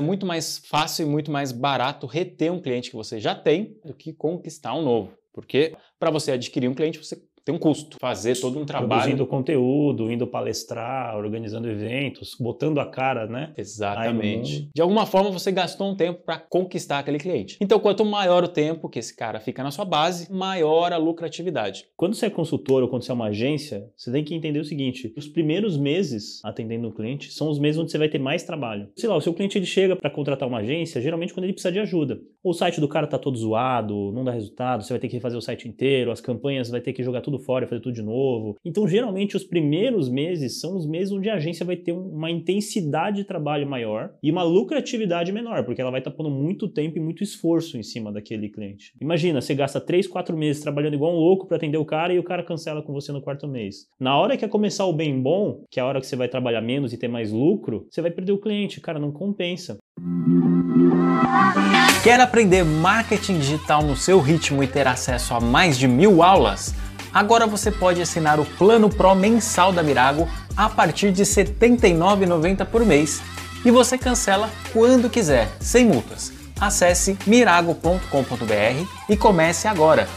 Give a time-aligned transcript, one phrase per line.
[0.00, 3.78] É muito mais fácil e muito mais barato reter um cliente que você já tem
[3.84, 5.12] do que conquistar um novo.
[5.30, 7.96] Porque para você adquirir um cliente, você tem um custo.
[8.00, 8.88] Fazer todo um trabalho.
[8.88, 13.52] Produzindo conteúdo, indo palestrar, organizando eventos, botando a cara, né?
[13.56, 14.68] Exatamente.
[14.74, 17.56] De alguma forma você gastou um tempo para conquistar aquele cliente.
[17.60, 21.86] Então, quanto maior o tempo que esse cara fica na sua base, maior a lucratividade.
[21.96, 24.64] Quando você é consultor ou quando você é uma agência, você tem que entender o
[24.64, 28.44] seguinte: os primeiros meses atendendo o cliente são os meses onde você vai ter mais
[28.44, 28.88] trabalho.
[28.96, 31.72] Sei lá, o seu cliente ele chega para contratar uma agência, geralmente quando ele precisa
[31.72, 32.20] de ajuda.
[32.42, 35.14] Ou o site do cara tá todo zoado, não dá resultado, você vai ter que
[35.14, 38.02] refazer o site inteiro, as campanhas vai ter que jogar tudo fora, fazer tudo de
[38.02, 38.56] novo.
[38.64, 43.16] Então, geralmente, os primeiros meses são os meses onde a agência vai ter uma intensidade
[43.16, 47.00] de trabalho maior e uma lucratividade menor, porque ela vai estar pondo muito tempo e
[47.00, 48.92] muito esforço em cima daquele cliente.
[49.00, 52.18] Imagina, você gasta 3, 4 meses trabalhando igual um louco para atender o cara e
[52.18, 53.86] o cara cancela com você no quarto mês.
[53.98, 56.28] Na hora que é começar o bem bom, que é a hora que você vai
[56.28, 58.80] trabalhar menos e ter mais lucro, você vai perder o cliente.
[58.80, 59.78] Cara, não compensa.
[62.02, 66.74] Quer aprender marketing digital no seu ritmo e ter acesso a mais de mil aulas?
[67.12, 72.64] Agora você pode assinar o Plano Pro mensal da Mirago a partir de R$ 79,90
[72.66, 73.20] por mês
[73.64, 76.32] e você cancela quando quiser, sem multas.
[76.60, 80.08] Acesse mirago.com.br e comece agora.